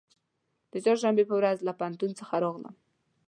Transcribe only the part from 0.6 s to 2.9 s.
د چهارشنبې په ورځ له پوهنتون څخه راغلم.